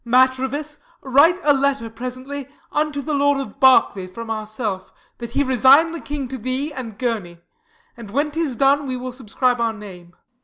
[0.03, 5.91] Matrevis, write a letter presently Unto the Lord of Berkeley from ourself, That he resign
[5.91, 7.39] the king to thee and Gurney;
[7.95, 10.15] And, when 'tis done, we will subscribe our name.